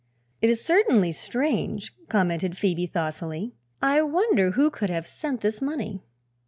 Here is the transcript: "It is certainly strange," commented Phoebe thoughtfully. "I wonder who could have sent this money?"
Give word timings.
"It 0.41 0.49
is 0.49 0.65
certainly 0.65 1.11
strange," 1.11 1.93
commented 2.09 2.57
Phoebe 2.57 2.87
thoughtfully. 2.87 3.53
"I 3.83 4.01
wonder 4.01 4.53
who 4.53 4.71
could 4.71 4.89
have 4.89 5.05
sent 5.05 5.41
this 5.41 5.61
money?" 5.61 6.01